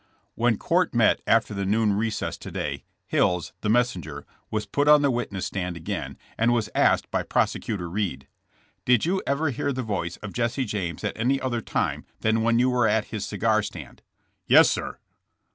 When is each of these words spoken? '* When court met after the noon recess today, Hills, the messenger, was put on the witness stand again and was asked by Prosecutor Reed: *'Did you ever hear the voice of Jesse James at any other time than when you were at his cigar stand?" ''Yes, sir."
'* 0.21 0.25
When 0.33 0.57
court 0.57 0.95
met 0.95 1.21
after 1.27 1.53
the 1.53 1.63
noon 1.63 1.93
recess 1.93 2.35
today, 2.35 2.85
Hills, 3.05 3.53
the 3.61 3.69
messenger, 3.69 4.25
was 4.49 4.65
put 4.65 4.87
on 4.87 5.03
the 5.03 5.11
witness 5.11 5.45
stand 5.45 5.77
again 5.77 6.17
and 6.39 6.51
was 6.51 6.71
asked 6.73 7.11
by 7.11 7.21
Prosecutor 7.21 7.87
Reed: 7.87 8.27
*'Did 8.85 9.05
you 9.05 9.21
ever 9.27 9.51
hear 9.51 9.71
the 9.71 9.83
voice 9.83 10.17
of 10.17 10.33
Jesse 10.33 10.65
James 10.65 11.03
at 11.03 11.15
any 11.15 11.39
other 11.39 11.61
time 11.61 12.07
than 12.21 12.41
when 12.41 12.57
you 12.57 12.71
were 12.71 12.87
at 12.87 13.09
his 13.13 13.25
cigar 13.27 13.61
stand?" 13.61 14.01
''Yes, 14.49 14.71
sir." 14.71 14.97